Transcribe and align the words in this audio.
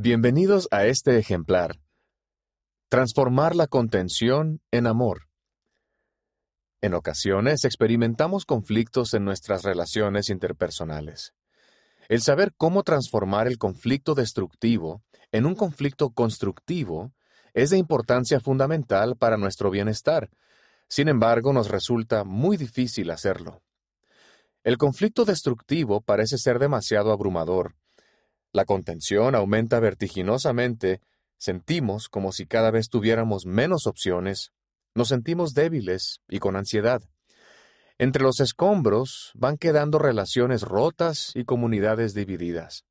Bienvenidos 0.00 0.68
a 0.70 0.86
este 0.86 1.18
ejemplar. 1.18 1.80
Transformar 2.88 3.56
la 3.56 3.66
contención 3.66 4.60
en 4.70 4.86
amor. 4.86 5.26
En 6.80 6.94
ocasiones 6.94 7.64
experimentamos 7.64 8.44
conflictos 8.44 9.12
en 9.14 9.24
nuestras 9.24 9.64
relaciones 9.64 10.30
interpersonales. 10.30 11.34
El 12.08 12.22
saber 12.22 12.54
cómo 12.56 12.84
transformar 12.84 13.48
el 13.48 13.58
conflicto 13.58 14.14
destructivo 14.14 15.02
en 15.32 15.46
un 15.46 15.56
conflicto 15.56 16.10
constructivo 16.10 17.12
es 17.52 17.70
de 17.70 17.78
importancia 17.78 18.38
fundamental 18.38 19.16
para 19.16 19.36
nuestro 19.36 19.68
bienestar. 19.68 20.30
Sin 20.86 21.08
embargo, 21.08 21.52
nos 21.52 21.70
resulta 21.70 22.22
muy 22.22 22.56
difícil 22.56 23.10
hacerlo. 23.10 23.64
El 24.62 24.78
conflicto 24.78 25.24
destructivo 25.24 26.02
parece 26.02 26.38
ser 26.38 26.60
demasiado 26.60 27.10
abrumador 27.10 27.74
la 28.52 28.64
contención 28.64 29.34
aumenta 29.34 29.80
vertiginosamente, 29.80 31.00
sentimos 31.36 32.08
como 32.08 32.32
si 32.32 32.46
cada 32.46 32.70
vez 32.70 32.88
tuviéramos 32.88 33.46
menos 33.46 33.86
opciones, 33.86 34.52
nos 34.94 35.08
sentimos 35.08 35.54
débiles 35.54 36.20
y 36.28 36.38
con 36.38 36.56
ansiedad. 36.56 37.02
Entre 37.98 38.22
los 38.22 38.40
escombros 38.40 39.32
van 39.34 39.56
quedando 39.56 39.98
relaciones 39.98 40.62
rotas 40.62 41.32
y 41.34 41.44
comunidades 41.44 42.14
divididas. 42.14 42.84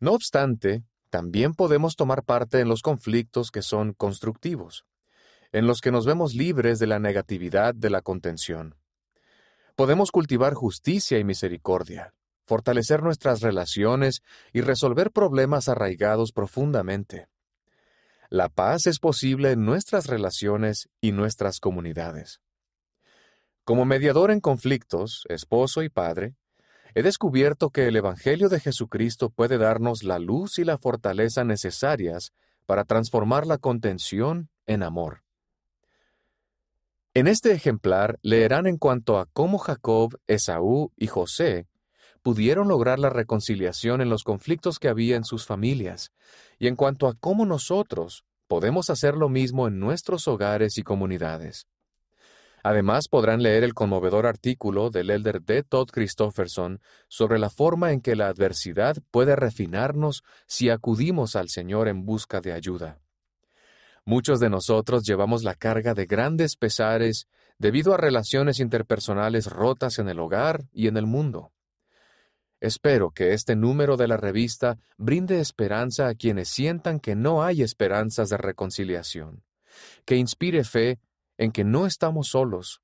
No 0.00 0.12
obstante, 0.12 0.84
también 1.10 1.54
podemos 1.54 1.96
tomar 1.96 2.22
parte 2.22 2.60
en 2.60 2.68
los 2.68 2.82
conflictos 2.82 3.50
que 3.50 3.62
son 3.62 3.94
constructivos, 3.94 4.84
en 5.52 5.66
los 5.66 5.80
que 5.80 5.90
nos 5.90 6.04
vemos 6.04 6.34
libres 6.34 6.78
de 6.78 6.86
la 6.86 6.98
negatividad 6.98 7.74
de 7.74 7.90
la 7.90 8.02
contención. 8.02 8.74
Podemos 9.76 10.10
cultivar 10.10 10.54
justicia 10.54 11.18
y 11.18 11.24
misericordia, 11.24 12.12
fortalecer 12.46 13.02
nuestras 13.02 13.40
relaciones 13.40 14.22
y 14.52 14.60
resolver 14.60 15.10
problemas 15.10 15.68
arraigados 15.68 16.32
profundamente. 16.32 17.28
La 18.28 18.48
paz 18.48 18.86
es 18.86 18.98
posible 18.98 19.52
en 19.52 19.64
nuestras 19.64 20.06
relaciones 20.06 20.88
y 21.00 21.12
nuestras 21.12 21.60
comunidades. 21.60 22.40
Como 23.64 23.84
mediador 23.84 24.30
en 24.30 24.40
conflictos, 24.40 25.24
esposo 25.28 25.82
y 25.82 25.88
padre, 25.88 26.34
he 26.94 27.02
descubierto 27.02 27.70
que 27.70 27.88
el 27.88 27.96
Evangelio 27.96 28.48
de 28.48 28.60
Jesucristo 28.60 29.30
puede 29.30 29.58
darnos 29.58 30.02
la 30.02 30.18
luz 30.18 30.58
y 30.58 30.64
la 30.64 30.78
fortaleza 30.78 31.44
necesarias 31.44 32.32
para 32.64 32.84
transformar 32.84 33.46
la 33.46 33.58
contención 33.58 34.50
en 34.66 34.82
amor. 34.82 35.22
En 37.14 37.28
este 37.28 37.52
ejemplar 37.52 38.18
leerán 38.22 38.66
en 38.66 38.76
cuanto 38.76 39.18
a 39.18 39.26
cómo 39.32 39.58
Jacob, 39.58 40.18
Esaú 40.26 40.92
y 40.96 41.06
José 41.06 41.66
pudieron 42.26 42.66
lograr 42.66 42.98
la 42.98 43.08
reconciliación 43.08 44.00
en 44.00 44.08
los 44.08 44.24
conflictos 44.24 44.80
que 44.80 44.88
había 44.88 45.14
en 45.14 45.22
sus 45.22 45.46
familias, 45.46 46.10
y 46.58 46.66
en 46.66 46.74
cuanto 46.74 47.06
a 47.06 47.14
cómo 47.14 47.46
nosotros 47.46 48.24
podemos 48.48 48.90
hacer 48.90 49.14
lo 49.14 49.28
mismo 49.28 49.68
en 49.68 49.78
nuestros 49.78 50.26
hogares 50.26 50.76
y 50.76 50.82
comunidades. 50.82 51.68
Además, 52.64 53.06
podrán 53.08 53.44
leer 53.44 53.62
el 53.62 53.74
conmovedor 53.74 54.26
artículo 54.26 54.90
del 54.90 55.10
elder 55.10 55.40
D. 55.40 55.62
Todd 55.62 55.86
Christofferson 55.92 56.80
sobre 57.06 57.38
la 57.38 57.48
forma 57.48 57.92
en 57.92 58.00
que 58.00 58.16
la 58.16 58.26
adversidad 58.26 58.96
puede 59.12 59.36
refinarnos 59.36 60.24
si 60.48 60.68
acudimos 60.68 61.36
al 61.36 61.48
Señor 61.48 61.86
en 61.86 62.04
busca 62.04 62.40
de 62.40 62.52
ayuda. 62.52 62.98
Muchos 64.04 64.40
de 64.40 64.50
nosotros 64.50 65.04
llevamos 65.04 65.44
la 65.44 65.54
carga 65.54 65.94
de 65.94 66.06
grandes 66.06 66.56
pesares 66.56 67.28
debido 67.56 67.94
a 67.94 67.98
relaciones 67.98 68.58
interpersonales 68.58 69.46
rotas 69.46 70.00
en 70.00 70.08
el 70.08 70.18
hogar 70.18 70.64
y 70.72 70.88
en 70.88 70.96
el 70.96 71.06
mundo. 71.06 71.52
Espero 72.60 73.10
que 73.10 73.32
este 73.32 73.54
número 73.54 73.96
de 73.96 74.08
la 74.08 74.16
revista 74.16 74.78
brinde 74.96 75.40
esperanza 75.40 76.08
a 76.08 76.14
quienes 76.14 76.48
sientan 76.48 77.00
que 77.00 77.14
no 77.14 77.42
hay 77.42 77.62
esperanzas 77.62 78.30
de 78.30 78.38
reconciliación, 78.38 79.44
que 80.04 80.16
inspire 80.16 80.64
fe 80.64 80.98
en 81.36 81.52
que 81.52 81.64
no 81.64 81.86
estamos 81.86 82.28
solos, 82.28 82.80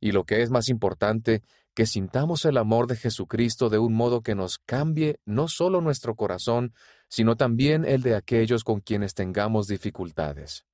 y 0.00 0.12
lo 0.12 0.24
que 0.24 0.42
es 0.42 0.50
más 0.50 0.68
importante, 0.68 1.42
que 1.74 1.86
sintamos 1.86 2.44
el 2.44 2.56
amor 2.56 2.86
de 2.86 2.96
Jesucristo 2.96 3.68
de 3.68 3.78
un 3.78 3.94
modo 3.94 4.22
que 4.22 4.34
nos 4.34 4.58
cambie 4.58 5.20
no 5.24 5.48
solo 5.48 5.80
nuestro 5.80 6.16
corazón, 6.16 6.74
sino 7.08 7.36
también 7.36 7.84
el 7.84 8.02
de 8.02 8.14
aquellos 8.14 8.64
con 8.64 8.80
quienes 8.80 9.14
tengamos 9.14 9.66
dificultades. 9.66 10.66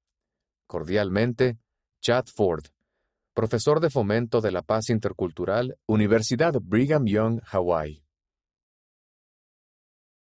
Cordialmente, 0.66 1.58
Chad 2.00 2.26
Ford, 2.26 2.64
profesor 3.34 3.80
de 3.80 3.90
fomento 3.90 4.40
de 4.40 4.52
la 4.52 4.62
paz 4.62 4.90
intercultural, 4.90 5.76
Universidad 5.86 6.54
Brigham 6.60 7.06
Young, 7.06 7.40
Hawaii. 7.44 8.07